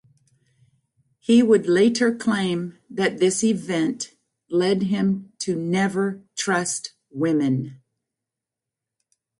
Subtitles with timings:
[1.19, 4.15] He would later claim that this event
[4.49, 7.83] led him to never trust women.